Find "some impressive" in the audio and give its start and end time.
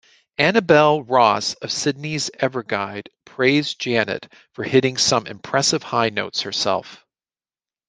4.97-5.83